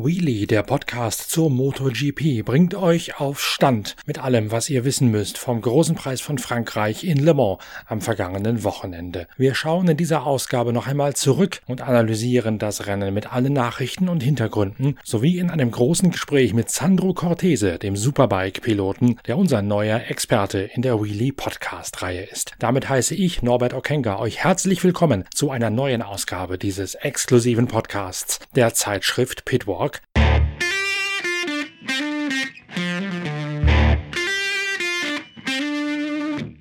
[0.00, 5.38] Wheelie, der Podcast zur MotoGP, bringt euch auf Stand mit allem, was ihr wissen müsst
[5.38, 9.26] vom großen Preis von Frankreich in Le Mans am vergangenen Wochenende.
[9.36, 14.08] Wir schauen in dieser Ausgabe noch einmal zurück und analysieren das Rennen mit allen Nachrichten
[14.08, 20.02] und Hintergründen sowie in einem großen Gespräch mit Sandro Cortese, dem Superbike-Piloten, der unser neuer
[20.06, 22.52] Experte in der Wheelie Podcast-Reihe ist.
[22.60, 28.38] Damit heiße ich, Norbert Okenga, euch herzlich willkommen zu einer neuen Ausgabe dieses exklusiven Podcasts
[28.54, 30.17] der Zeitschrift Pitwalk York.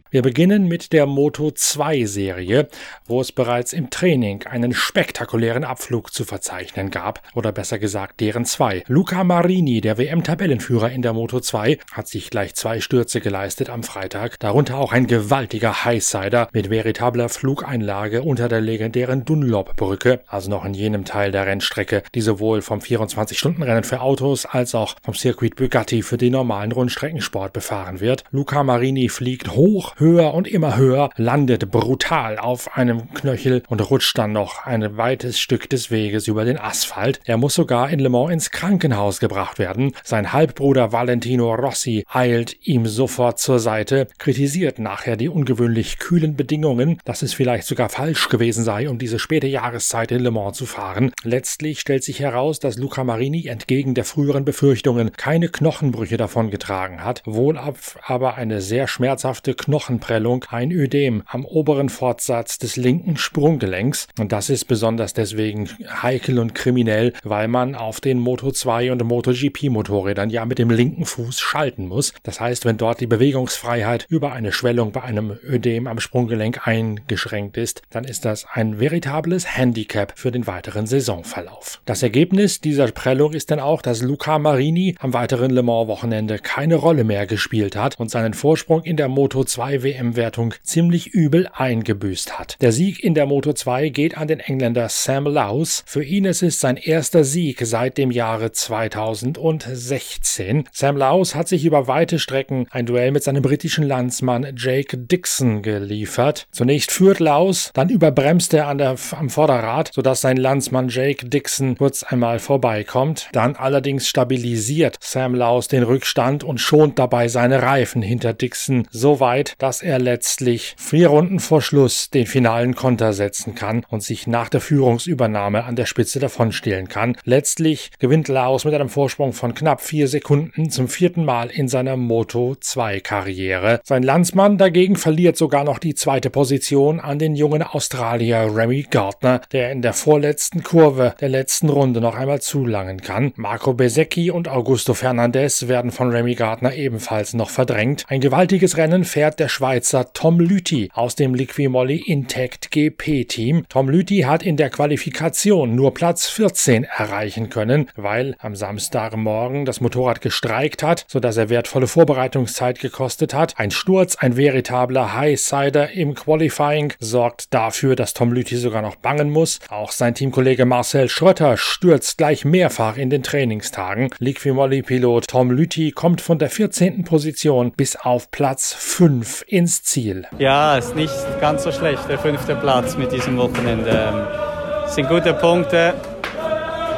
[0.09, 2.69] Wir beginnen mit der Moto 2 Serie,
[3.07, 8.45] wo es bereits im Training einen spektakulären Abflug zu verzeichnen gab, oder besser gesagt deren
[8.45, 8.85] zwei.
[8.87, 13.83] Luca Marini, der WM-Tabellenführer in der Moto 2, hat sich gleich zwei Stürze geleistet am
[13.83, 20.63] Freitag, darunter auch ein gewaltiger Highsider mit veritabler Flugeinlage unter der legendären Dunlop-Brücke, also noch
[20.63, 25.57] in jenem Teil der Rennstrecke, die sowohl vom 24-Stunden-Rennen für Autos als auch vom Circuit
[25.57, 28.23] Bugatti für den normalen Rundstreckensport befahren wird.
[28.31, 34.17] Luca Marini fliegt hoch, höher und immer höher, landet brutal auf einem Knöchel und rutscht
[34.17, 37.19] dann noch ein weites Stück des Weges über den Asphalt.
[37.25, 39.93] Er muss sogar in Le Mans ins Krankenhaus gebracht werden.
[40.03, 46.99] Sein Halbbruder Valentino Rossi eilt ihm sofort zur Seite, kritisiert nachher die ungewöhnlich kühlen Bedingungen,
[47.05, 50.65] dass es vielleicht sogar falsch gewesen sei, um diese späte Jahreszeit in Le Mans zu
[50.65, 51.11] fahren.
[51.23, 57.21] Letztlich stellt sich heraus, dass Luca Marini entgegen der früheren Befürchtungen keine Knochenbrüche davongetragen hat,
[57.25, 64.09] wohl aber eine sehr schmerzhafte Knochen Knochenprellung ein Ödem am oberen Fortsatz des linken Sprunggelenks.
[64.19, 65.69] Und das ist besonders deswegen
[66.01, 70.69] heikel und kriminell, weil man auf den Moto 2 und MotoGP Motorrädern ja mit dem
[70.69, 72.13] linken Fuß schalten muss.
[72.23, 77.55] Das heißt, wenn dort die Bewegungsfreiheit über eine Schwellung bei einem Ödem am Sprunggelenk eingeschränkt
[77.55, 81.79] ist, dann ist das ein veritables Handicap für den weiteren Saisonverlauf.
[81.85, 86.39] Das Ergebnis dieser Prellung ist dann auch, dass Luca Marini am weiteren Le Mans Wochenende
[86.39, 91.49] keine Rolle mehr gespielt hat und seinen Vorsprung in der Moto 2 WM-Wertung ziemlich übel
[91.53, 92.57] eingebüßt hat.
[92.61, 95.83] Der Sieg in der Moto 2 geht an den Engländer Sam Lowes.
[95.85, 100.65] Für ihn ist es sein erster Sieg seit dem Jahre 2016.
[100.71, 105.61] Sam Lowes hat sich über weite Strecken ein Duell mit seinem britischen Landsmann Jake Dixon
[105.61, 106.47] geliefert.
[106.51, 111.77] Zunächst führt Lowes, dann überbremst er an der, am Vorderrad, sodass sein Landsmann Jake Dixon
[111.77, 113.29] kurz einmal vorbeikommt.
[113.33, 119.19] Dann allerdings stabilisiert Sam Lowes den Rückstand und schont dabei seine Reifen hinter Dixon so
[119.19, 124.01] weit, dass dass er letztlich vier Runden vor Schluss den finalen Konter setzen kann und
[124.01, 127.17] sich nach der Führungsübernahme an der Spitze davonstehlen kann.
[127.25, 131.97] Letztlich gewinnt Laos mit einem Vorsprung von knapp vier Sekunden zum vierten Mal in seiner
[131.97, 133.81] Moto 2 Karriere.
[133.83, 139.41] Sein Landsmann dagegen verliert sogar noch die zweite Position an den jungen Australier Remy Gardner,
[139.51, 143.33] der in der vorletzten Kurve der letzten Runde noch einmal zulangen kann.
[143.35, 148.05] Marco Besecchi und Augusto Fernandez werden von Remy Gardner ebenfalls noch verdrängt.
[148.07, 153.65] Ein gewaltiges Rennen fährt der Schweizer Tom Lüthi aus dem Liquimolli Intact GP Team.
[153.69, 159.81] Tom Lüthi hat in der Qualifikation nur Platz 14 erreichen können, weil am Samstagmorgen das
[159.81, 163.57] Motorrad gestreikt hat, sodass er wertvolle Vorbereitungszeit gekostet hat.
[163.57, 169.31] Ein Sturz, ein veritabler Highsider im Qualifying sorgt dafür, dass Tom Lüthi sogar noch bangen
[169.31, 169.59] muss.
[169.69, 174.11] Auch sein Teamkollege Marcel Schrötter stürzt gleich mehrfach in den Trainingstagen.
[174.19, 177.05] Liquimolli-Pilot Tom Lüthi kommt von der 14.
[177.05, 180.25] Position bis auf Platz 5 ins Ziel.
[180.37, 183.89] Ja, ist nicht ganz so schlecht, der fünfte Platz mit diesem Wochenende.
[183.89, 185.93] Ähm, sind gute Punkte.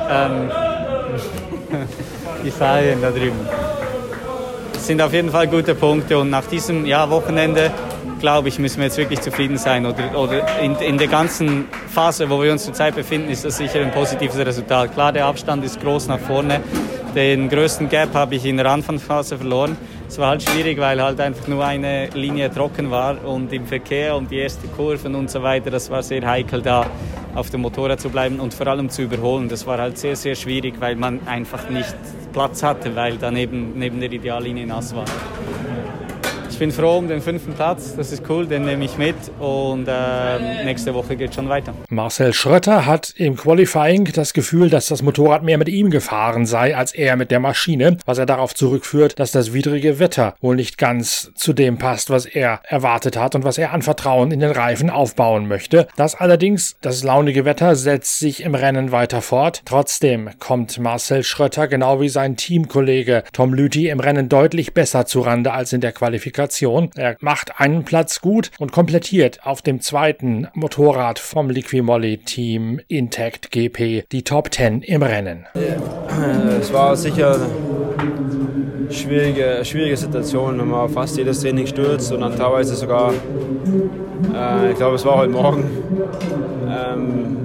[0.10, 0.52] Ähm,
[2.44, 3.40] Italien da drüben.
[4.74, 7.72] Es sind auf jeden Fall gute Punkte und nach diesem ja, Wochenende
[8.20, 9.86] glaube ich, müssen wir jetzt wirklich zufrieden sein.
[9.86, 13.80] Oder, oder in, in, der ganzen Phase, wo wir uns zurzeit befinden, ist das sicher
[13.80, 14.94] ein positives Resultat.
[14.94, 16.62] Klar, der Abstand ist groß nach vorne.
[17.16, 19.78] Den größten Gap habe ich in der Anfangsphase verloren.
[20.10, 24.16] Es war halt schwierig, weil halt einfach nur eine Linie trocken war und im Verkehr
[24.16, 26.88] und die ersten Kurven und so weiter, das war sehr heikel da
[27.36, 29.48] auf dem Motorrad zu bleiben und vor allem zu überholen.
[29.50, 31.96] Das war halt sehr, sehr schwierig, weil man einfach nicht
[32.34, 35.06] Platz hatte, weil daneben neben der Ideallinie nass war.
[36.60, 37.96] Bin froh um den fünften Platz.
[37.96, 41.74] Das ist cool, den nehme ich mit und äh, nächste Woche geht schon weiter.
[41.88, 46.76] Marcel Schrötter hat im Qualifying das Gefühl, dass das Motorrad mehr mit ihm gefahren sei
[46.76, 50.78] als er mit der Maschine, was er darauf zurückführt, dass das widrige Wetter wohl nicht
[50.78, 54.52] ganz zu dem passt, was er erwartet hat und was er an Vertrauen in den
[54.52, 55.88] Reifen aufbauen möchte.
[55.96, 59.62] Das allerdings, das launige Wetter setzt sich im Rennen weiter fort.
[59.64, 65.54] Trotzdem kommt Marcel Schrötter genau wie sein Teamkollege Tom Lüthi im Rennen deutlich besser zurande
[65.54, 66.49] als in der Qualifikation.
[66.96, 73.52] Er macht einen Platz gut und komplettiert auf dem zweiten Motorrad vom Liquimolli Team Intact
[73.52, 75.46] GP die Top 10 im Rennen.
[76.60, 82.36] Es war sicher eine schwierige, schwierige Situation, wenn man fast jedes Training stürzt und dann
[82.36, 85.64] teilweise sogar, äh, ich glaube es war heute Morgen,
[86.68, 87.38] ähm,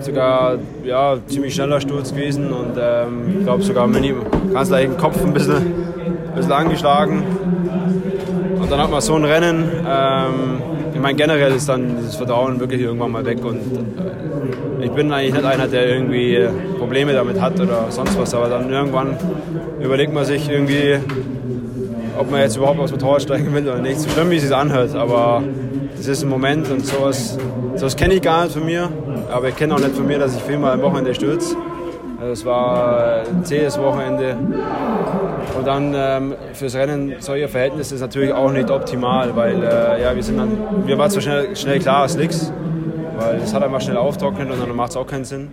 [0.00, 5.32] sogar ja, ziemlich schneller Sturz gewesen und ähm, ich glaube sogar ganz leicht Kopf ein
[5.32, 7.22] bisschen, ein bisschen angeschlagen.
[8.66, 9.70] Und dann hat man so ein Rennen.
[9.88, 10.60] Ähm,
[10.92, 15.12] ich meine, generell ist dann dieses Vertrauen wirklich irgendwann mal weg und äh, ich bin
[15.12, 19.16] eigentlich nicht einer, der irgendwie Probleme damit hat oder sonst was, aber dann irgendwann
[19.80, 20.96] überlegt man sich irgendwie,
[22.18, 24.00] ob man jetzt überhaupt aufs Motorrad steigen will oder nicht.
[24.00, 25.44] So schlimm, wie es sich anhört, aber
[25.96, 27.38] das ist ein Moment und sowas,
[27.76, 28.88] sowas kenne ich gar nicht von mir.
[29.32, 31.54] Aber ich kenne auch nicht von mir, dass ich viermal am Wochenende stürze.
[32.18, 34.36] Also es war ein zähes Wochenende.
[35.54, 40.14] Und dann ähm, fürs Rennen solcher Verhältnisse ist natürlich auch nicht optimal, weil äh, ja,
[40.14, 42.52] wir sind dann, mir war zwar schnell, schnell klar, es liegt,
[43.18, 45.48] weil es hat einfach schnell auftrocknet und dann macht es auch keinen Sinn.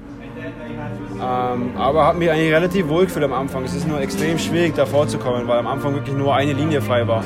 [1.24, 3.63] Ähm, aber habe mich eigentlich relativ wohl gefühlt am Anfang.
[3.63, 7.07] Es ist nur extrem schwierig, da vorzukommen, weil am Anfang wirklich nur eine Linie frei
[7.07, 7.24] war.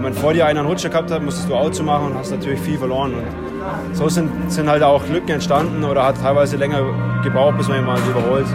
[0.00, 2.78] Wenn vor dir einen Rutscher gehabt hat, musstest du Auto machen und hast natürlich viel
[2.78, 3.12] verloren.
[3.14, 6.80] Und so sind, sind halt auch Lücken entstanden oder hat teilweise länger
[7.22, 8.46] gebraucht, bis man ihn mal überholt.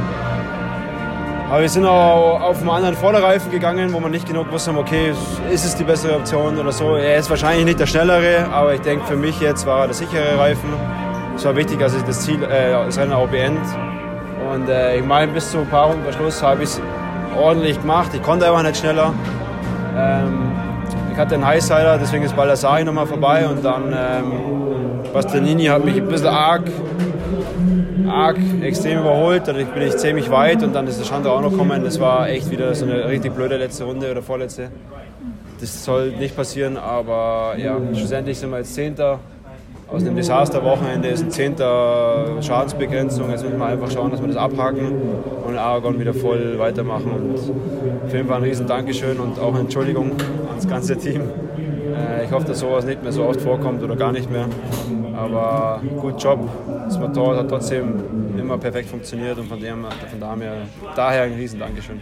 [1.49, 5.13] Aber wir sind auch auf einen anderen Vorderreifen gegangen, wo man nicht genau gewusst okay,
[5.51, 6.95] ist es die bessere Option oder so.
[6.95, 9.95] Er ist wahrscheinlich nicht der schnellere, aber ich denke, für mich jetzt war er der
[9.95, 10.69] sichere Reifen.
[11.35, 13.61] Es war wichtig, dass ich das Ziel, äh, das Rennen auch beende.
[14.53, 16.81] Und äh, ich meine, bis zu ein paar Runden Verschluss habe ich es
[17.35, 18.11] ordentlich gemacht.
[18.13, 19.11] Ich konnte einfach nicht schneller.
[19.97, 20.51] Ähm,
[21.11, 24.31] ich hatte einen Highsider, deswegen ist Baldassari nochmal vorbei und dann ähm,
[25.11, 26.63] Bastianini hat mich ein bisschen arg,
[28.07, 29.43] arg extrem überholt.
[29.45, 31.83] Dadurch bin ich ziemlich weit und dann ist der Schandra auch noch gekommen.
[31.83, 34.69] Das war echt wieder so eine richtig blöde letzte Runde oder vorletzte.
[35.59, 39.19] Das soll nicht passieren, aber ja, schlussendlich sind wir jetzt Zehnter
[39.91, 43.29] aus einem Desasterwochenende ist ein zehnter Schadensbegrenzung.
[43.31, 44.91] Jetzt müssen wir einfach schauen, dass wir das abhaken
[45.47, 47.11] und Aragon wieder voll weitermachen.
[47.11, 47.35] Und
[48.05, 50.11] auf jeden Fall ein riesen Dankeschön und auch Entschuldigung
[50.49, 51.21] ans ganze Team.
[51.99, 54.47] Äh, ich hoffe, dass sowas nicht mehr so oft vorkommt oder gar nicht mehr.
[55.15, 56.39] Aber gut Job.
[56.85, 60.61] Das Motorrad hat trotzdem immer perfekt funktioniert und von, dem, von daher,
[60.95, 62.01] daher ein riesen Dankeschön.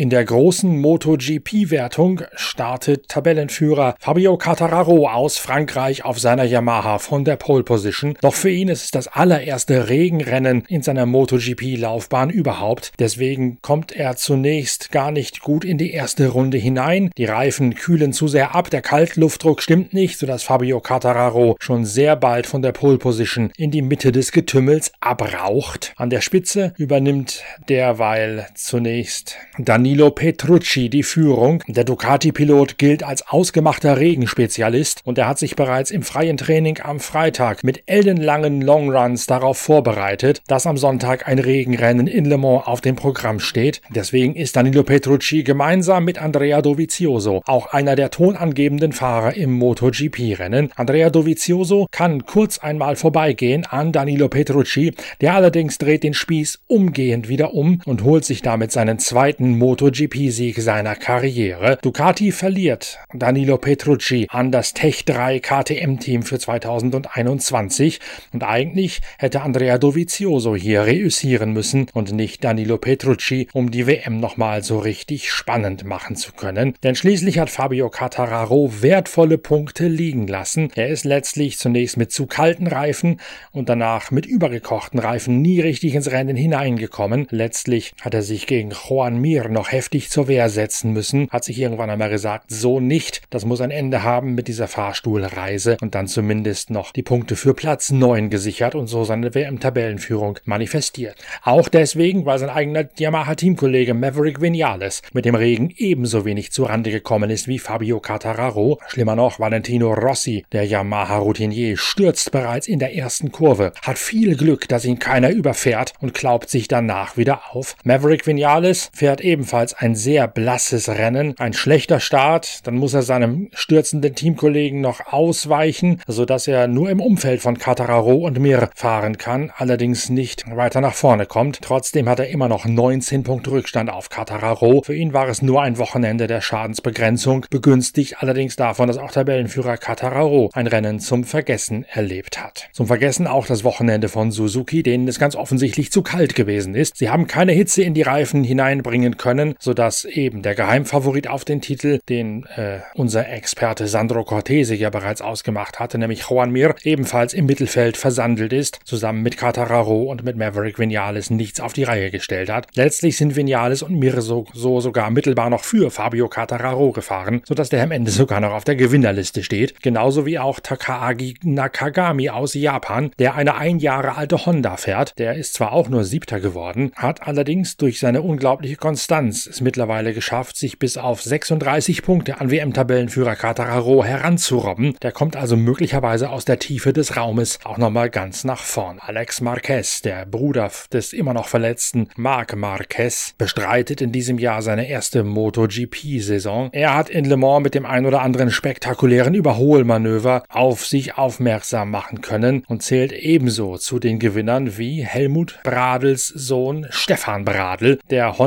[0.00, 7.36] In der großen MotoGP-Wertung startet Tabellenführer Fabio Quartararo aus Frankreich auf seiner Yamaha von der
[7.36, 8.16] Pole Position.
[8.22, 12.92] Doch für ihn ist es das allererste Regenrennen in seiner MotoGP-Laufbahn überhaupt.
[12.98, 17.10] Deswegen kommt er zunächst gar nicht gut in die erste Runde hinein.
[17.18, 22.16] Die Reifen kühlen zu sehr ab, der Kaltluftdruck stimmt nicht, sodass Fabio Quartararo schon sehr
[22.16, 25.92] bald von der Pole Position in die Mitte des Getümmels abraucht.
[25.96, 31.64] An der Spitze übernimmt derweil zunächst Danilo Danilo Petrucci die Führung.
[31.66, 37.00] Der Ducati-Pilot gilt als ausgemachter Regenspezialist und er hat sich bereits im freien Training am
[37.00, 42.80] Freitag mit ellenlangen Longruns darauf vorbereitet, dass am Sonntag ein Regenrennen in Le Mans auf
[42.80, 43.82] dem Programm steht.
[43.92, 50.70] Deswegen ist Danilo Petrucci gemeinsam mit Andrea Dovizioso auch einer der tonangebenden Fahrer im MotoGP-Rennen.
[50.76, 57.28] Andrea Dovizioso kann kurz einmal vorbeigehen an Danilo Petrucci, der allerdings dreht den Spieß umgehend
[57.28, 61.78] wieder um und holt sich damit seinen zweiten Motor MotoGP-Sieg seiner Karriere.
[61.80, 67.98] Ducati verliert Danilo Petrucci an das Tech 3 KTM-Team für 2021
[68.34, 74.20] und eigentlich hätte Andrea Dovizioso hier reüssieren müssen und nicht Danilo Petrucci, um die WM
[74.20, 76.74] nochmal so richtig spannend machen zu können.
[76.82, 80.70] Denn schließlich hat Fabio Cattararo wertvolle Punkte liegen lassen.
[80.74, 83.18] Er ist letztlich zunächst mit zu kalten Reifen
[83.50, 87.26] und danach mit übergekochten Reifen nie richtig ins Rennen hineingekommen.
[87.30, 91.58] Letztlich hat er sich gegen Juan Mir noch heftig zur Wehr setzen müssen, hat sich
[91.58, 93.22] irgendwann einmal gesagt, so nicht.
[93.30, 97.54] Das muss ein Ende haben mit dieser Fahrstuhlreise und dann zumindest noch die Punkte für
[97.54, 101.16] Platz 9 gesichert und so seine WM-Tabellenführung manifestiert.
[101.42, 107.30] Auch deswegen, weil sein eigener Yamaha-Teamkollege Maverick Vinales mit dem Regen ebenso wenig zurande gekommen
[107.30, 108.78] ist wie Fabio Cattararo.
[108.88, 114.68] Schlimmer noch, Valentino Rossi, der Yamaha-Routinier, stürzt bereits in der ersten Kurve, hat viel Glück,
[114.68, 117.76] dass ihn keiner überfährt und klaubt sich danach wieder auf.
[117.84, 123.48] Maverick Vinales fährt ebenfalls ein sehr blasses Rennen, ein schlechter Start, dann muss er seinem
[123.52, 129.52] stürzenden Teamkollegen noch ausweichen, sodass er nur im Umfeld von Cattararo und Mir fahren kann,
[129.56, 131.60] allerdings nicht weiter nach vorne kommt.
[131.62, 134.82] Trotzdem hat er immer noch 19 Punkte Rückstand auf Cattararo.
[134.84, 139.76] Für ihn war es nur ein Wochenende der Schadensbegrenzung, begünstigt allerdings davon, dass auch Tabellenführer
[139.76, 142.68] Cattararo ein Rennen zum Vergessen erlebt hat.
[142.72, 146.96] Zum Vergessen auch das Wochenende von Suzuki, denen es ganz offensichtlich zu kalt gewesen ist.
[146.96, 151.60] Sie haben keine Hitze in die Reifen hineinbringen können, sodass eben der Geheimfavorit auf den
[151.60, 157.34] Titel, den äh, unser Experte Sandro Cortese ja bereits ausgemacht hatte, nämlich Juan Mir, ebenfalls
[157.34, 162.10] im Mittelfeld versandelt ist, zusammen mit Cattararo und mit Maverick Vinales nichts auf die Reihe
[162.10, 162.68] gestellt hat.
[162.74, 167.68] Letztlich sind Vinales und Mir so, so sogar mittelbar noch für Fabio Cattararo gefahren, sodass
[167.68, 172.54] der am Ende sogar noch auf der Gewinnerliste steht, genauso wie auch Takaagi Nakagami aus
[172.54, 175.18] Japan, der eine ein Jahre alte Honda fährt.
[175.18, 180.12] Der ist zwar auch nur Siebter geworden, hat allerdings durch seine unglaubliche Konstanz es mittlerweile
[180.12, 184.96] geschafft, sich bis auf 36 Punkte an WM-Tabellenführer Cattararo heranzurobben.
[185.02, 188.98] Der kommt also möglicherweise aus der Tiefe des Raumes auch nochmal ganz nach vorn.
[189.00, 194.88] Alex Marquez, der Bruder des immer noch verletzten Marc Marquez, bestreitet in diesem Jahr seine
[194.88, 196.70] erste MotoGP-Saison.
[196.72, 201.90] Er hat in Le Mans mit dem ein oder anderen spektakulären Überholmanöver auf sich aufmerksam
[201.90, 207.98] machen können und zählt ebenso zu den Gewinnern wie Helmut Bradels Sohn Stefan Bradl.
[208.10, 208.38] Der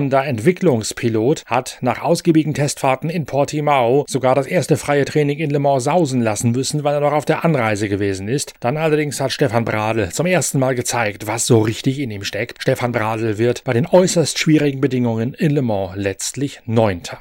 [0.74, 5.84] Honda-Entwicklungspilot hat nach ausgiebigen Testfahrten in Portimao sogar das erste freie Training in Le Mans
[5.84, 8.54] sausen lassen müssen, weil er noch auf der Anreise gewesen ist.
[8.60, 12.62] Dann allerdings hat Stefan Bradl zum ersten Mal gezeigt, was so richtig in ihm steckt.
[12.62, 17.20] Stefan Bradl wird bei den äußerst schwierigen Bedingungen in Le Mans letztlich Neunter.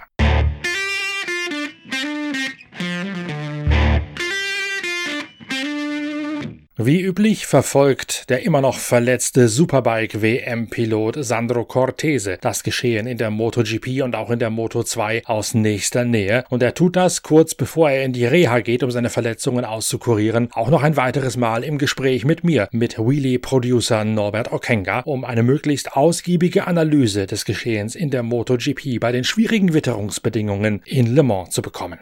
[6.85, 14.03] Wie üblich verfolgt der immer noch verletzte Superbike-WM-Pilot Sandro Cortese das Geschehen in der MotoGP
[14.03, 16.45] und auch in der Moto2 aus nächster Nähe.
[16.49, 20.49] Und er tut das kurz bevor er in die Reha geht, um seine Verletzungen auszukurieren,
[20.55, 25.45] auch noch ein weiteres Mal im Gespräch mit mir, mit Wheelie-Producer Norbert Okenga, um eine
[25.45, 31.51] möglichst ausgiebige Analyse des Geschehens in der MotoGP bei den schwierigen Witterungsbedingungen in Le Mans
[31.51, 32.01] zu bekommen.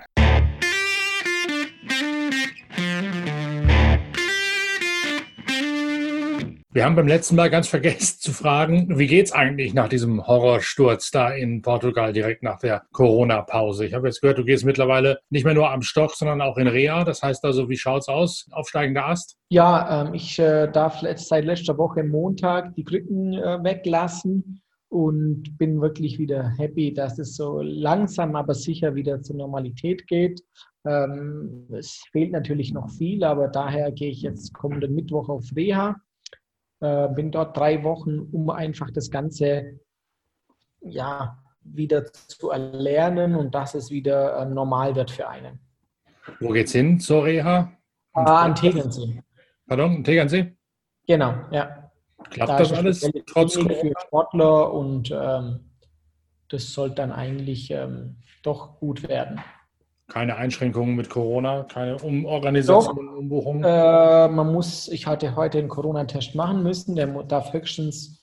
[6.72, 11.10] Wir haben beim letzten Mal ganz vergessen zu fragen, wie geht's eigentlich nach diesem Horrorsturz
[11.10, 13.86] da in Portugal direkt nach der Corona-Pause?
[13.86, 16.68] Ich habe jetzt gehört, du gehst mittlerweile nicht mehr nur am Stock, sondern auch in
[16.68, 17.02] Reha.
[17.02, 18.46] Das heißt also, wie schaut's aus?
[18.52, 19.36] Aufsteigender Ast?
[19.48, 25.80] Ja, ähm, ich äh, darf seit letzter Woche Montag die Krücken äh, weglassen und bin
[25.80, 30.40] wirklich wieder happy, dass es so langsam, aber sicher wieder zur Normalität geht.
[30.86, 35.96] Ähm, es fehlt natürlich noch viel, aber daher gehe ich jetzt kommenden Mittwoch auf Reha
[36.80, 39.80] äh, bin dort drei Wochen, um einfach das Ganze
[40.80, 45.60] ja, wieder zu erlernen und dass es wieder äh, normal wird für einen.
[46.40, 47.72] Wo geht's hin zur Reha?
[48.12, 49.22] Ah, an Tegernsee.
[49.66, 50.56] Pardon, an Tegernsee?
[51.06, 51.90] Genau, ja.
[52.30, 55.70] Klappt da das alles trotz für Sportler und ähm,
[56.48, 59.40] das sollte dann eigentlich ähm, doch gut werden.
[60.10, 63.62] Keine Einschränkungen mit Corona, keine Umorganisation, Doch, Umbuchung?
[63.62, 68.20] Äh, man muss, ich hatte heute einen Corona-Test machen müssen, der darf höchstens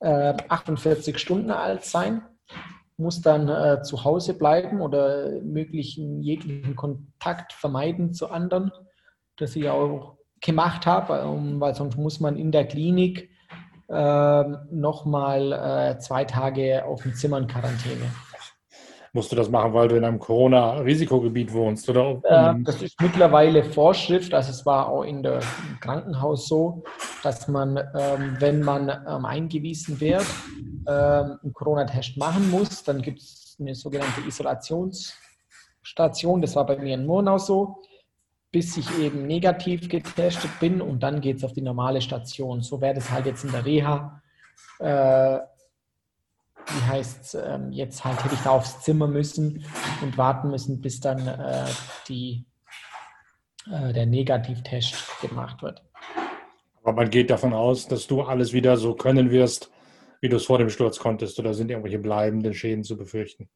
[0.00, 2.22] äh, 48 Stunden alt sein,
[2.96, 8.72] muss dann äh, zu Hause bleiben oder möglichen jeglichen Kontakt vermeiden zu anderen,
[9.36, 13.30] das ich auch gemacht habe, um, weil sonst muss man in der Klinik
[13.88, 18.10] äh, nochmal zwei Tage auf dem Zimmer in Quarantäne
[19.18, 22.20] musst du das machen, weil du in einem Corona-Risikogebiet wohnst, oder?
[22.22, 26.84] Äh, das ist mittlerweile Vorschrift, also es war auch in der, im Krankenhaus so,
[27.24, 30.24] dass man, ähm, wenn man ähm, eingewiesen wird,
[30.86, 32.84] ähm, einen Corona-Test machen muss.
[32.84, 37.82] Dann gibt es eine sogenannte Isolationsstation, das war bei mir in Murnau so,
[38.52, 42.62] bis ich eben negativ getestet bin und dann geht es auf die normale Station.
[42.62, 44.22] So wäre das halt jetzt in der Reha.
[44.78, 45.40] Äh,
[46.78, 49.64] wie heißt ähm, jetzt halt hätte ich da aufs Zimmer müssen
[50.02, 51.64] und warten müssen, bis dann äh,
[52.08, 52.44] die,
[53.70, 55.82] äh, der Negativtest gemacht wird.
[56.82, 59.70] Aber man geht davon aus, dass du alles wieder so können wirst,
[60.20, 63.48] wie du es vor dem Sturz konntest, oder sind irgendwelche bleibenden Schäden zu befürchten?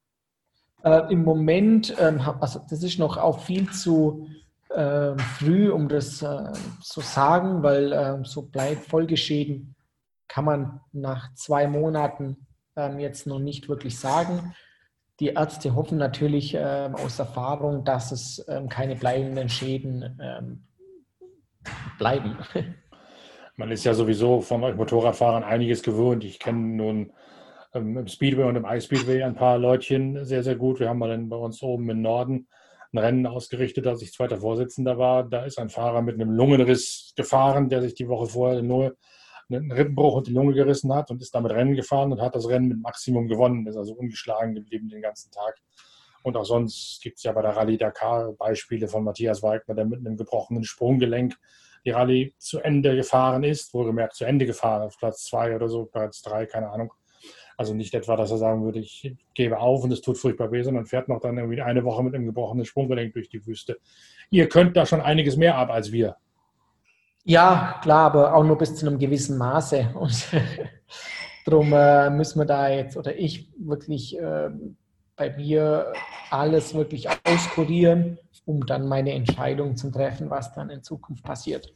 [0.84, 4.28] Äh, Im Moment, ähm, also das ist noch auch viel zu
[4.70, 6.52] äh, früh, um das äh,
[6.82, 9.74] zu sagen, weil ähm, so bleibt Folgeschäden
[10.28, 14.54] kann man nach zwei Monaten ähm, jetzt noch nicht wirklich sagen.
[15.20, 20.66] Die Ärzte hoffen natürlich ähm, aus Erfahrung, dass es ähm, keine bleibenden Schäden ähm,
[21.98, 22.36] bleiben.
[23.56, 26.24] Man ist ja sowieso von euch Motorradfahrern einiges gewohnt.
[26.24, 27.12] Ich kenne nun
[27.74, 30.80] ähm, im Speedway und im iSpeedway ein paar Leutchen sehr, sehr gut.
[30.80, 32.48] Wir haben mal dann bei uns oben im Norden
[32.92, 35.24] ein Rennen ausgerichtet, als ich zweiter Vorsitzender war.
[35.24, 38.96] Da ist ein Fahrer mit einem Lungenriss gefahren, der sich die Woche vorher nur
[39.54, 42.48] einen Rippenbruch und die Lunge gerissen hat und ist damit Rennen gefahren und hat das
[42.48, 45.60] Rennen mit Maximum gewonnen, ist also ungeschlagen geblieben den ganzen Tag.
[46.22, 49.84] Und auch sonst gibt es ja bei der Rallye Dakar Beispiele von Matthias Wagner, der
[49.84, 51.36] mit einem gebrochenen Sprunggelenk
[51.84, 55.84] die Rallye zu Ende gefahren ist, wohlgemerkt zu Ende gefahren, auf Platz zwei oder so,
[55.84, 56.92] Platz drei, keine Ahnung.
[57.56, 60.62] Also nicht etwa, dass er sagen würde, ich gebe auf und es tut furchtbar weh,
[60.62, 63.78] sondern fährt noch dann irgendwie eine Woche mit einem gebrochenen Sprunggelenk durch die Wüste.
[64.30, 66.16] Ihr könnt da schon einiges mehr ab als wir.
[67.24, 69.90] Ja, klar, aber auch nur bis zu einem gewissen Maße.
[69.94, 70.26] Und
[71.44, 74.50] darum äh, müssen wir da jetzt, oder ich wirklich äh,
[75.16, 75.92] bei mir
[76.30, 81.72] alles wirklich auskurieren, um dann meine Entscheidung zu treffen, was dann in Zukunft passiert.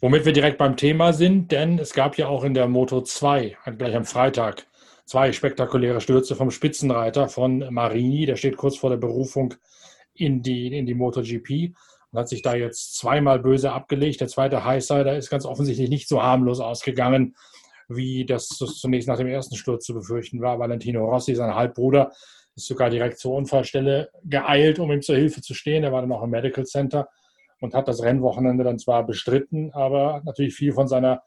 [0.00, 3.56] Womit wir direkt beim Thema sind, denn es gab ja auch in der Moto 2,
[3.76, 4.66] gleich am Freitag,
[5.04, 9.54] zwei spektakuläre Stürze vom Spitzenreiter von Marini, der steht kurz vor der Berufung
[10.14, 11.74] in die, in die MotoGP
[12.10, 14.20] und hat sich da jetzt zweimal böse abgelegt.
[14.20, 17.34] Der zweite Highsider ist ganz offensichtlich nicht so harmlos ausgegangen,
[17.88, 20.58] wie das zunächst nach dem ersten Sturz zu befürchten war.
[20.58, 22.12] Valentino Rossi, sein Halbbruder,
[22.54, 25.84] ist sogar direkt zur Unfallstelle geeilt, um ihm zur Hilfe zu stehen.
[25.84, 27.08] Er war dann auch im Medical Center
[27.60, 31.22] und hat das Rennwochenende dann zwar bestritten, aber natürlich viel von seiner,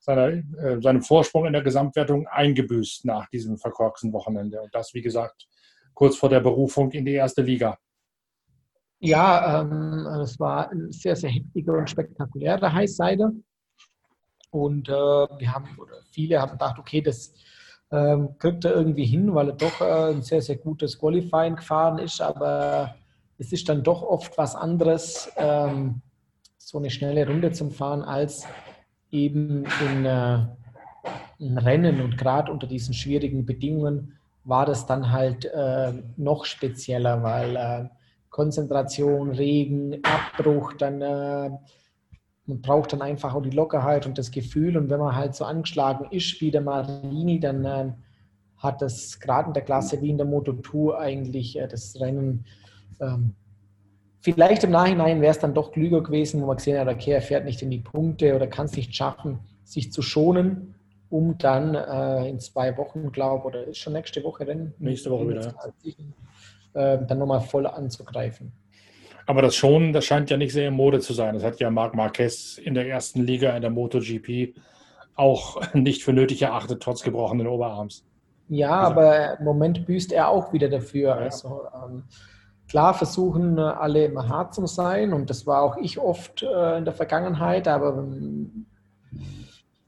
[0.00, 4.60] seiner, äh, seinem Vorsprung in der Gesamtwertung eingebüßt nach diesem verkorksten Wochenende.
[4.60, 5.46] Und das, wie gesagt,
[5.94, 7.78] kurz vor der Berufung in die erste Liga.
[9.00, 13.30] Ja, ähm, es war ein sehr, sehr heftiger und spektakulärer Highsider.
[14.50, 17.34] Und äh, wir haben, oder viele haben gedacht, okay, das
[17.90, 21.98] ähm, kriegt er irgendwie hin, weil er doch äh, ein sehr, sehr gutes Qualifying gefahren
[21.98, 22.20] ist.
[22.22, 22.94] Aber
[23.38, 26.00] es ist dann doch oft was anderes, ähm,
[26.56, 28.46] so eine schnelle Runde zu fahren, als
[29.10, 30.38] eben in, äh,
[31.38, 32.00] in Rennen.
[32.00, 37.88] Und gerade unter diesen schwierigen Bedingungen war das dann halt äh, noch spezieller, weil äh,
[38.36, 41.48] Konzentration, Regen, Abbruch, dann äh,
[42.44, 44.76] man braucht dann einfach auch die Lockerheit und das Gefühl.
[44.76, 47.92] Und wenn man halt so angeschlagen ist wie der Marini, dann äh,
[48.58, 52.44] hat das gerade in der Klasse wie in der Moto 2 eigentlich äh, das Rennen
[53.00, 53.34] ähm,
[54.20, 57.22] vielleicht im Nachhinein wäre es dann doch klüger gewesen, wo man gesehen hat, okay, er
[57.22, 60.74] fährt nicht in die Punkte oder kann es nicht schaffen, sich zu schonen,
[61.08, 64.74] um dann äh, in zwei Wochen, glaube ich, oder ist schon nächste Woche Rennen?
[64.78, 65.54] Nächste Woche wieder.
[66.76, 68.52] Äh, dann nochmal voll anzugreifen.
[69.24, 71.34] Aber das schon, das scheint ja nicht sehr in Mode zu sein.
[71.34, 74.54] Das hat ja Marc Marquez in der ersten Liga in der MotoGP
[75.14, 78.04] auch nicht für nötig erachtet, trotz gebrochenen Oberarms.
[78.48, 78.92] Ja, also.
[78.92, 81.08] aber im Moment büßt er auch wieder dafür.
[81.08, 81.14] Ja.
[81.16, 82.04] Also ähm,
[82.68, 86.84] klar versuchen alle immer hart zu sein und das war auch ich oft äh, in
[86.84, 88.66] der Vergangenheit, aber ähm,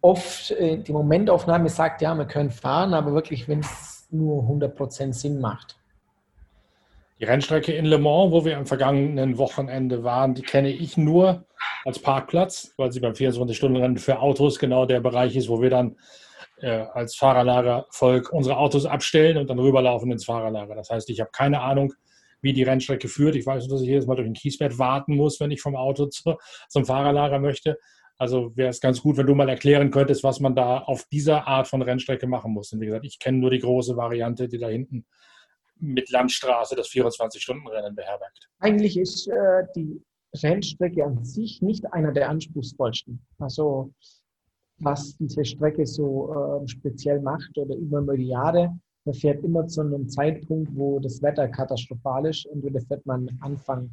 [0.01, 5.13] oft äh, die Momentaufnahme sagt, ja, wir können fahren, aber wirklich, wenn es nur 100%
[5.13, 5.79] Sinn macht.
[7.21, 11.47] Die Rennstrecke in Le Mans, wo wir am vergangenen Wochenende waren, die kenne ich nur
[11.85, 15.97] als Parkplatz, weil sie beim 24-Stunden-Rennen für Autos genau der Bereich ist, wo wir dann
[16.61, 20.77] äh, als Fahrerlagervolk unsere Autos abstellen und dann rüberlaufen ins Fahrerlager.
[20.77, 21.93] Das heißt, ich habe keine Ahnung,
[22.41, 23.35] wie die Rennstrecke führt.
[23.35, 25.75] Ich weiß nur, dass ich jedes Mal durch ein Kiesbett warten muss, wenn ich vom
[25.75, 26.37] Auto zu,
[26.69, 27.79] zum Fahrerlager möchte.
[28.17, 31.49] Also wäre es ganz gut, wenn du mal erklären könntest, was man da auf dieser
[31.49, 32.73] Art von Rennstrecke machen muss.
[32.73, 35.05] Und wie gesagt, ich kenne nur die große Variante, die da hinten
[35.81, 38.49] mit Landstraße das 24-Stunden-Rennen beherbergt.
[38.59, 40.01] Eigentlich ist äh, die
[40.43, 43.21] Rennstrecke an sich nicht einer der anspruchsvollsten.
[43.39, 43.93] Also
[44.81, 49.81] was diese Strecke so äh, speziell macht oder über die Jahre, man fährt immer zu
[49.81, 52.47] einem Zeitpunkt, wo das Wetter katastrophal ist.
[52.47, 53.91] Entweder fährt man Anfang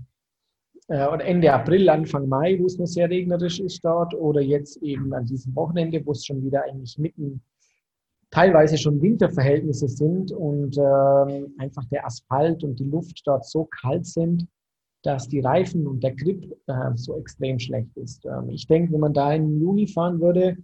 [0.90, 4.78] äh, oder Ende April, Anfang Mai, wo es noch sehr regnerisch ist dort, oder jetzt
[4.84, 7.42] eben an diesem Wochenende, wo es schon wieder eigentlich mitten
[8.36, 14.06] teilweise schon Winterverhältnisse sind und äh, einfach der Asphalt und die Luft dort so kalt
[14.06, 14.46] sind,
[15.04, 18.26] dass die Reifen und der Grip äh, so extrem schlecht ist.
[18.26, 20.58] Ähm, ich denke, wenn man da im Juni fahren würde,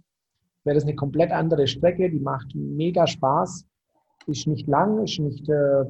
[0.64, 2.10] wäre das eine komplett andere Strecke.
[2.10, 3.66] Die macht mega Spaß,
[4.26, 5.84] ist nicht lang, ist nicht, äh,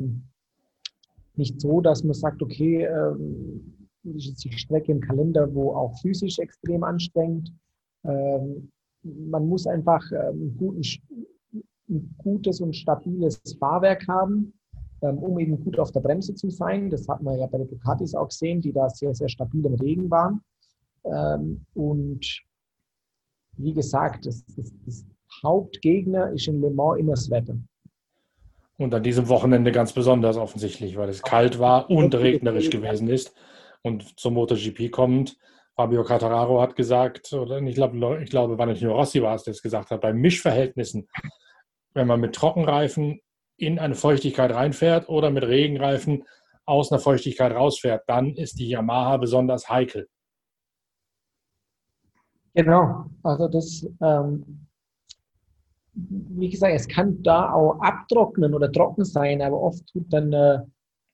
[1.34, 5.98] nicht so, dass man sagt, okay, ähm, ist jetzt die Strecke im Kalender, wo auch
[6.00, 7.52] physisch extrem anstrengend.
[8.04, 8.70] Ähm,
[9.02, 10.84] man muss einfach ähm, einen guten
[11.92, 14.52] ein gutes und stabiles Fahrwerk haben,
[15.02, 16.90] ähm, um eben gut auf der Bremse zu sein.
[16.90, 19.74] Das hat man ja bei den Ducatis auch gesehen, die da sehr, sehr stabil im
[19.74, 20.42] Regen waren.
[21.04, 22.42] Ähm, und
[23.56, 25.06] wie gesagt, das, das, das
[25.42, 27.56] Hauptgegner ist in Le Mans immer das Wetter.
[28.78, 33.34] Und an diesem Wochenende ganz besonders offensichtlich, weil es kalt war und regnerisch gewesen ist.
[33.82, 35.36] Und zum MotoGP kommend,
[35.74, 39.44] Fabio Cattararo hat gesagt, oder ich glaube, ich glaube, war nicht nur Rossi war es,
[39.44, 41.08] der es gesagt hat, bei Mischverhältnissen,
[41.94, 43.20] wenn man mit Trockenreifen
[43.56, 46.24] in eine Feuchtigkeit reinfährt oder mit Regenreifen
[46.64, 50.08] aus einer Feuchtigkeit rausfährt, dann ist die Yamaha besonders heikel.
[52.54, 54.66] Genau, also das, ähm,
[55.94, 60.58] wie gesagt, es kann da auch abtrocknen oder trocken sein, aber oft tut dann äh,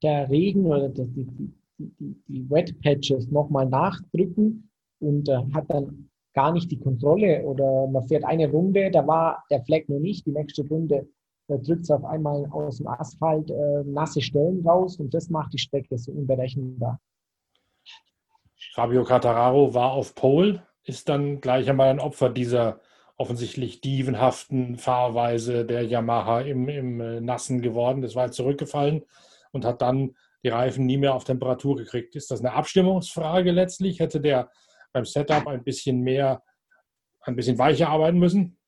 [0.02, 6.07] der Regen oder die, die, die, die Wet Patches nochmal nachdrücken und äh, hat dann
[6.38, 10.24] gar nicht die Kontrolle oder man fährt eine Runde, da war der Fleck noch nicht,
[10.24, 11.08] die nächste Runde
[11.48, 15.58] drückt es auf einmal aus dem Asphalt äh, nasse Stellen raus und das macht die
[15.58, 17.00] Strecke so unberechenbar.
[18.72, 22.78] Fabio Cattararo war auf Pole, ist dann gleich einmal ein Opfer dieser
[23.16, 28.00] offensichtlich dievenhaften Fahrweise der Yamaha im, im äh, Nassen geworden.
[28.00, 29.04] Das war halt zurückgefallen
[29.50, 32.14] und hat dann die Reifen nie mehr auf Temperatur gekriegt.
[32.14, 33.98] Ist das eine Abstimmungsfrage letztlich?
[33.98, 34.50] Hätte der
[34.92, 36.42] beim Setup ein bisschen mehr,
[37.22, 38.58] ein bisschen weicher arbeiten müssen?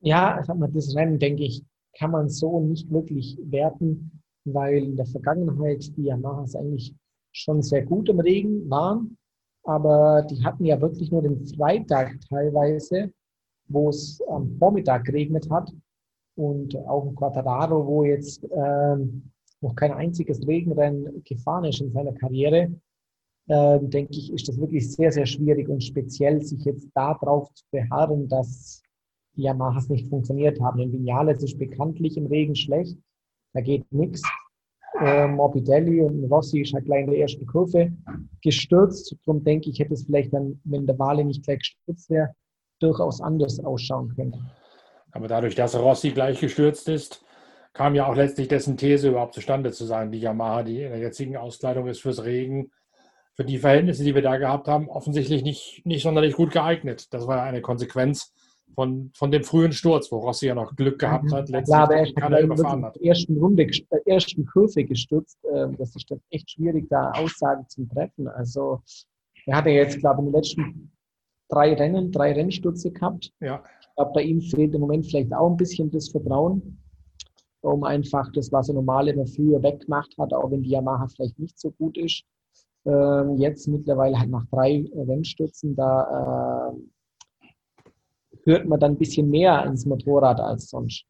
[0.00, 1.64] Ja, das Rennen, denke ich,
[1.96, 6.94] kann man so nicht wirklich werten, weil in der Vergangenheit die Yamahas eigentlich
[7.32, 9.16] schon sehr gut im Regen waren.
[9.64, 13.12] Aber die hatten ja wirklich nur den Freitag teilweise,
[13.68, 15.70] wo es am Vormittag geregnet hat.
[16.36, 22.12] Und auch in Quattararo, wo jetzt ähm, noch kein einziges Regenrennen gefahren ist in seiner
[22.12, 22.72] Karriere,
[23.48, 27.64] äh, denke ich, ist das wirklich sehr, sehr schwierig und speziell, sich jetzt darauf zu
[27.70, 28.82] beharren, dass
[29.36, 30.80] die Yamahas nicht funktioniert haben.
[30.80, 32.98] In Vinales ist bekanntlich im Regen schlecht,
[33.54, 34.22] da geht nichts.
[35.00, 37.92] Äh, Morbidelli und Rossi ist halt gleich in der ersten Kurve
[38.42, 39.14] gestürzt.
[39.24, 42.34] Darum denke ich, hätte es vielleicht dann, wenn der Wale nicht gleich gestürzt wäre,
[42.80, 44.50] durchaus anders ausschauen können.
[45.12, 47.24] Aber dadurch, dass Rossi gleich gestürzt ist,
[47.72, 50.98] kam ja auch letztlich dessen These überhaupt zustande zu sagen, die Yamaha, die in der
[50.98, 52.70] jetzigen Auskleidung ist fürs Regen,
[53.38, 57.14] für die Verhältnisse, die wir da gehabt haben, offensichtlich nicht, nicht sonderlich gut geeignet.
[57.14, 58.34] Das war eine Konsequenz
[58.74, 61.34] von, von dem frühen Sturz, wo Rossi ja noch Glück gehabt mhm.
[61.34, 62.96] hat, letztlich Klar, er keiner überfahren hat.
[62.96, 65.38] Ersten Runde, der ersten Kurve gestürzt.
[65.54, 68.26] Ähm, das ist echt schwierig, da Aussagen zu treffen.
[68.26, 68.82] Also
[69.46, 70.92] er hatte jetzt, glaube ich, in den letzten
[71.48, 73.30] drei Rennen, drei Rennstürze gehabt.
[73.38, 73.62] Ja.
[73.80, 76.80] Ich glaube, bei ihm fehlt im Moment vielleicht auch ein bisschen das Vertrauen
[77.60, 81.38] um einfach das, was er normal immer früher weggemacht hat, auch wenn die Yamaha vielleicht
[81.38, 82.24] nicht so gut ist.
[82.88, 86.72] Ähm, jetzt mittlerweile halt nach drei Rennstürzen, da
[87.42, 87.50] äh,
[88.44, 91.04] hört man dann ein bisschen mehr ins Motorrad als sonst.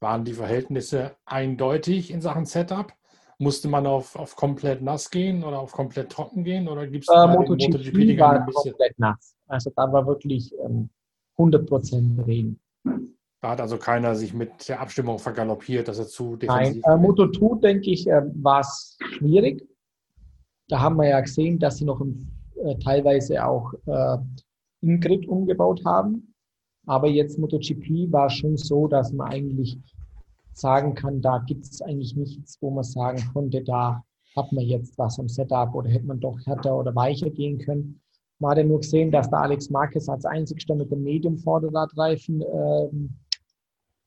[0.00, 2.92] Waren die Verhältnisse eindeutig in Sachen Setup?
[3.38, 6.68] Musste man auf, auf komplett nass gehen oder auf komplett trocken gehen?
[6.68, 9.36] Oder gibt es äh, MotoGP, MotoGP war komplett nass.
[9.46, 10.88] Also da war wirklich ähm,
[11.36, 12.60] 100% Regen.
[13.42, 16.98] Da hat also keiner sich mit der Abstimmung vergaloppiert, dass er zu defensiv Nein, äh,
[16.98, 19.68] Moto 2, denke ich, äh, war es schwierig.
[20.68, 24.18] Da haben wir ja gesehen, dass sie noch äh, teilweise auch äh,
[24.80, 26.34] Ingrid umgebaut haben.
[26.86, 29.78] Aber jetzt MotoGP war schon so, dass man eigentlich
[30.52, 34.04] sagen kann, da gibt es eigentlich nichts, wo man sagen konnte, da
[34.36, 38.00] hat man jetzt was am Setup oder hätte man doch härter oder weicher gehen können.
[38.38, 43.14] Man hat ja nur gesehen, dass der Alex Marquez als einzigster mit dem Medium-Vorderradreifen ähm,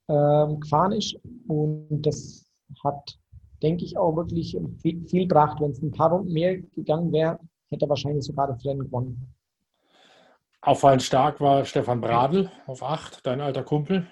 [0.10, 1.17] ähm, gefahren ist.
[1.48, 2.46] Und das
[2.84, 3.17] hat,
[3.62, 5.60] denke ich, auch wirklich viel, viel gebracht.
[5.60, 7.39] Wenn es ein paar Runden mehr gegangen wäre,
[7.70, 9.34] hätte er wahrscheinlich sogar das Rennen gewonnen.
[10.62, 14.08] Auffallend stark war Stefan Bradl auf 8, dein alter Kumpel.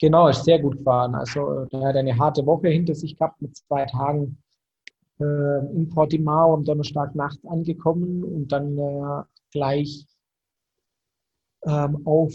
[0.00, 1.14] Genau, ist sehr gut gefahren.
[1.14, 4.42] Also der hat eine harte Woche hinter sich gehabt mit zwei Tagen
[5.20, 10.06] äh, in Portimao am Donnerstag Nacht angekommen und dann äh, gleich
[11.64, 12.32] ähm, auf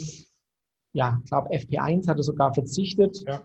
[0.98, 3.42] ja, ich glaube, FP1 hat er sogar verzichtet, ja.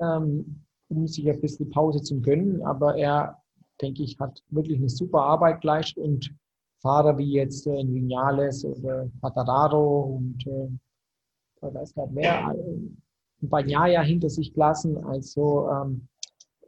[0.00, 2.62] ähm, um sich ein bisschen Pause zu gönnen.
[2.62, 3.42] Aber er,
[3.80, 6.34] denke ich, hat wirklich eine super Arbeit geleistet und
[6.78, 10.68] Fahrer wie jetzt äh, Vinales oder Patararo und äh,
[11.66, 12.78] ich weiß gar nicht mehr, äh,
[13.40, 14.96] Banyaya hinter sich gelassen.
[15.04, 16.08] Also ähm,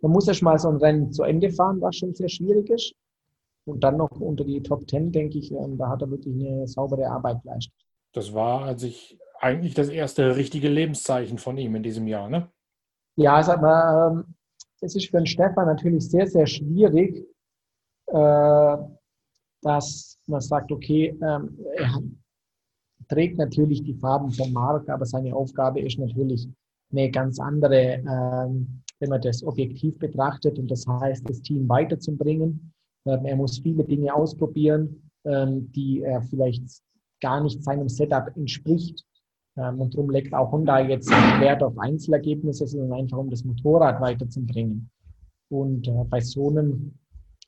[0.01, 2.95] man muss erst mal so ein Rennen zu Ende fahren, was schon sehr schwierig ist.
[3.65, 6.67] Und dann noch unter die Top Ten, denke ich, ähm, da hat er wirklich eine
[6.67, 7.75] saubere Arbeit geleistet.
[8.13, 12.49] Das war, als ich eigentlich das erste richtige Lebenszeichen von ihm in diesem Jahr, ne?
[13.21, 14.35] Ja, sag mal, ähm,
[14.81, 17.27] es ist für den Stefan natürlich sehr, sehr schwierig,
[18.07, 18.77] äh,
[19.61, 22.01] dass man sagt, okay, ähm, er
[23.09, 26.49] trägt natürlich die Farben von Mark, aber seine Aufgabe ist natürlich,
[26.93, 30.57] eine ganz andere, ähm, wenn man das objektiv betrachtet.
[30.57, 32.73] Und das heißt, das Team weiterzubringen.
[33.05, 36.83] Er muss viele Dinge ausprobieren, die er vielleicht
[37.21, 39.05] gar nicht seinem Setup entspricht.
[39.59, 44.01] Ähm, und darum legt auch Honda jetzt Wert auf Einzelergebnisse, sondern einfach um das Motorrad
[44.01, 44.91] weiterzubringen.
[45.51, 46.99] Und äh, bei so einem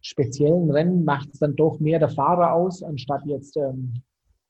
[0.01, 4.03] speziellen Rennen macht es dann doch mehr der Fahrer aus, anstatt jetzt, ähm,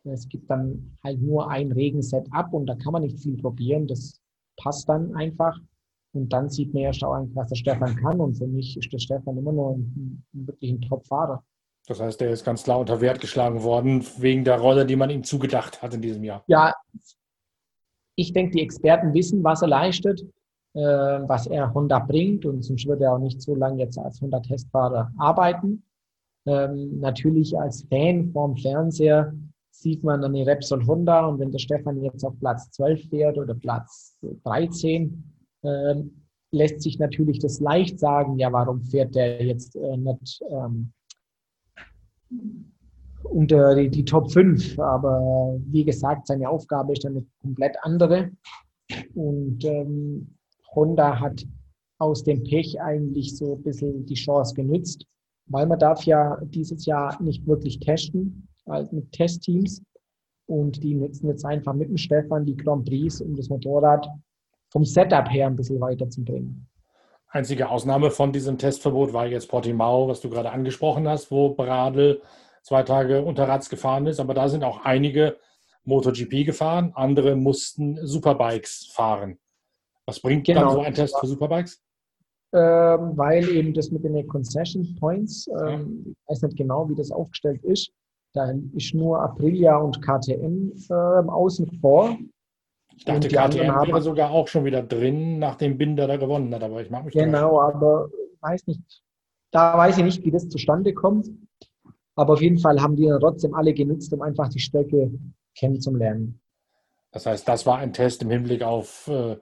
[0.04, 3.86] es gibt dann halt nur ein Regenset ab und da kann man nicht viel probieren.
[3.86, 4.18] Das
[4.56, 5.58] passt dann einfach.
[6.12, 8.18] Und dann sieht man ja schon, was der Stefan kann.
[8.20, 11.44] Und für mich ist der Stefan immer noch ein, ein wirklich ein Top-Fahrer.
[11.86, 15.10] Das heißt, der ist ganz klar unter Wert geschlagen worden, wegen der Rolle, die man
[15.10, 16.44] ihm zugedacht hat in diesem Jahr.
[16.46, 16.72] Ja,
[18.20, 20.22] ich denke, die Experten wissen, was er leistet,
[20.74, 22.44] äh, was er Honda bringt.
[22.44, 25.82] Und sonst würde er auch nicht so lange jetzt als Honda-Testfahrer arbeiten.
[26.46, 29.32] Ähm, natürlich als Fan vorm Fernseher
[29.70, 33.38] sieht man dann die Repsol Honda und wenn der Stefan jetzt auf Platz 12 fährt
[33.38, 35.22] oder Platz 13,
[35.62, 35.94] äh,
[36.52, 40.92] lässt sich natürlich das leicht sagen, ja, warum fährt der jetzt äh, nicht ähm,
[43.30, 44.78] unter die, die, Top 5.
[44.78, 48.30] Aber wie gesagt, seine Aufgabe ist eine komplett andere.
[49.14, 50.36] Und ähm,
[50.74, 51.44] Honda hat
[51.98, 55.06] aus dem Pech eigentlich so ein bisschen die Chance genützt,
[55.46, 59.82] weil man darf ja dieses Jahr nicht wirklich testen halt mit Testteams.
[60.46, 64.08] Und die nutzen jetzt einfach mit dem Stefan die Grand Prix, um das Motorrad
[64.70, 66.66] vom Setup her ein bisschen weiterzubringen.
[67.28, 72.20] Einzige Ausnahme von diesem Testverbot war jetzt Portimao, was du gerade angesprochen hast, wo Bradl
[72.62, 74.20] zwei Tage unter Rads gefahren ist.
[74.20, 75.38] Aber da sind auch einige
[75.84, 79.38] MotoGP gefahren, andere mussten Superbikes fahren.
[80.06, 80.60] Was bringt genau.
[80.60, 81.82] dann so ein Test für Superbikes?
[82.52, 87.12] Ähm, weil eben das mit den Concession Points, ähm, ich weiß nicht genau, wie das
[87.12, 87.92] aufgestellt ist,
[88.32, 92.16] da ist nur Aprilia und KTM äh, außen vor.
[92.96, 96.82] Ich dachte, KTM wäre sogar auch schon wieder drin, nachdem Binder da gewonnen hat, aber
[96.82, 99.02] ich mag mich Genau, aber weiß nicht,
[99.52, 101.28] da weiß ich nicht, wie das zustande kommt.
[102.20, 105.10] Aber auf jeden Fall haben die dann trotzdem alle genutzt, um einfach die Strecke
[105.56, 106.38] kennenzulernen.
[107.12, 109.38] Das heißt, das war ein Test im Hinblick auf äh,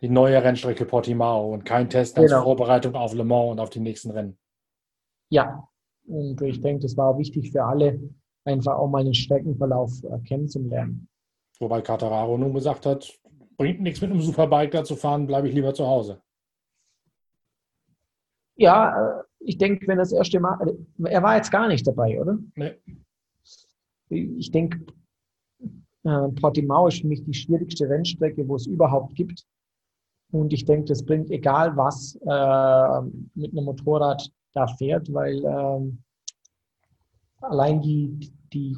[0.00, 2.44] die neue Rennstrecke Portimao und kein Test als genau.
[2.44, 4.38] Vorbereitung auf Le Mans und auf die nächsten Rennen.
[5.28, 5.68] Ja,
[6.06, 8.00] und ich denke, das war auch wichtig für alle,
[8.46, 9.92] einfach auch mal den Streckenverlauf
[10.26, 11.10] kennenzulernen.
[11.60, 13.12] Wobei Catararo nun gesagt hat,
[13.58, 16.22] bringt nichts mit einem Superbike da zu fahren, bleibe ich lieber zu Hause.
[18.56, 22.20] Ja, äh, ich denke, wenn das erste Mal, äh, er war jetzt gar nicht dabei,
[22.20, 22.38] oder?
[22.54, 22.74] Nee.
[24.08, 24.84] Ich denke,
[26.04, 29.46] äh, Portimao ist für mich die schwierigste Rennstrecke, wo es überhaupt gibt.
[30.32, 35.92] Und ich denke, das bringt egal was äh, mit einem Motorrad da fährt, weil äh,
[37.42, 38.76] allein die, die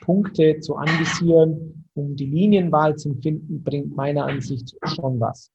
[0.00, 5.50] Punkte zu anvisieren, um die Linienwahl zu finden, bringt meiner Ansicht schon was.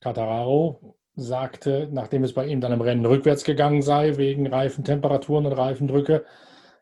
[0.00, 5.52] Catararo sagte, nachdem es bei ihm dann im Rennen rückwärts gegangen sei, wegen Reifentemperaturen und
[5.52, 6.24] Reifendrücke,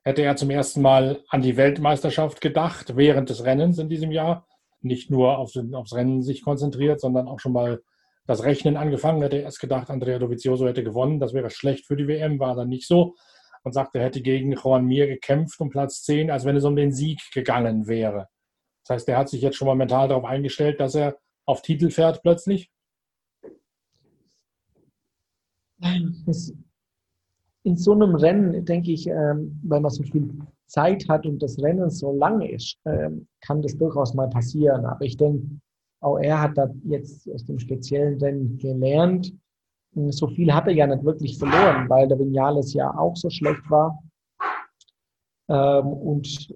[0.05, 4.47] hätte er zum ersten Mal an die Weltmeisterschaft gedacht, während des Rennens in diesem Jahr.
[4.81, 7.83] Nicht nur auf, aufs Rennen sich konzentriert, sondern auch schon mal
[8.27, 9.23] das Rechnen angefangen.
[9.23, 11.19] Hätte er erst gedacht, Andrea Dovizioso hätte gewonnen.
[11.19, 13.15] Das wäre schlecht für die WM, war dann nicht so
[13.67, 16.77] und sagt, er hätte gegen Juan Mir gekämpft um Platz 10, als wenn es um
[16.77, 18.29] den Sieg gegangen wäre.
[18.85, 21.91] Das heißt, er hat sich jetzt schon mal mental darauf eingestellt, dass er auf Titel
[21.91, 22.71] fährt plötzlich?
[27.63, 30.31] In so einem Rennen, denke ich, ähm, weil man so viel
[30.67, 34.85] Zeit hat und das Rennen so lang ist, ähm, kann das durchaus mal passieren.
[34.87, 35.45] Aber ich denke,
[36.01, 39.33] auch er hat da jetzt aus dem speziellen Rennen gelernt
[40.11, 43.63] so viel hat er ja nicht wirklich verloren, weil der Vinales ja auch so schlecht
[43.71, 44.03] war.
[45.49, 46.55] Ähm, und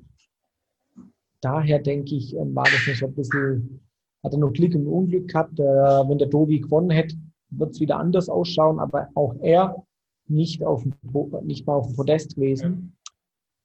[1.41, 3.81] daher denke ich, war das noch so ein bisschen,
[4.23, 5.59] hat er noch Glück und Unglück gehabt.
[5.59, 7.17] Äh, wenn der Dobi gewonnen hätte,
[7.51, 9.85] wird es wieder anders ausschauen, aber auch er
[10.29, 10.95] nicht, auf dem,
[11.43, 12.97] nicht mal auf dem Podest gewesen.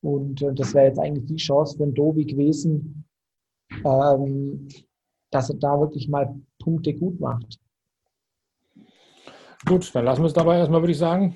[0.02, 3.06] Und äh, das wäre jetzt eigentlich die Chance für den Dobi gewesen,
[3.84, 4.68] ähm,
[5.32, 7.60] dass er da wirklich mal Punkte gut macht.
[9.66, 11.36] Gut, dann lassen wir es dabei erstmal, würde ich sagen.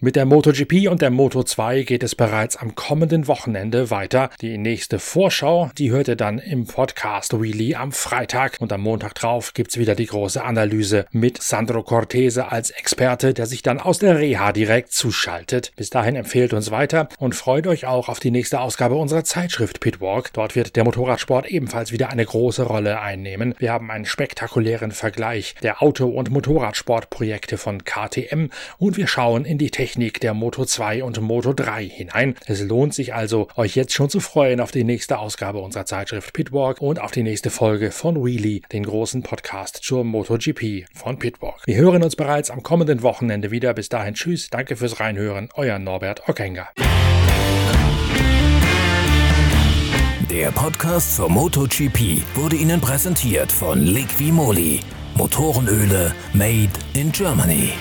[0.00, 4.30] Mit der MotoGP und der Moto2 geht es bereits am kommenden Wochenende weiter.
[4.40, 9.16] Die nächste Vorschau, die hört ihr dann im Podcast Wheelie am Freitag und am Montag
[9.16, 13.98] drauf gibt's wieder die große Analyse mit Sandro Cortese als Experte, der sich dann aus
[13.98, 15.72] der Reha direkt zuschaltet.
[15.74, 19.80] Bis dahin empfehlt uns weiter und freut euch auch auf die nächste Ausgabe unserer Zeitschrift
[19.80, 20.32] Pitwalk.
[20.32, 23.56] Dort wird der Motorradsport ebenfalls wieder eine große Rolle einnehmen.
[23.58, 29.58] Wir haben einen spektakulären Vergleich der Auto- und Motorradsportprojekte von KTM und wir schauen in
[29.58, 32.34] die Technik Technik der Moto 2 und Moto 3 hinein.
[32.44, 36.34] Es lohnt sich also, euch jetzt schon zu freuen auf die nächste Ausgabe unserer Zeitschrift
[36.34, 41.62] Pitwalk und auf die nächste Folge von Wheelie, den großen Podcast zur MotoGP von Pitwalk.
[41.64, 43.72] Wir hören uns bereits am kommenden Wochenende wieder.
[43.72, 46.68] Bis dahin, tschüss, danke fürs Reinhören, euer Norbert Okenga.
[50.30, 54.80] Der Podcast zur MotoGP wurde Ihnen präsentiert von Liqui Moly.
[55.16, 57.72] Motorenöle made in Germany.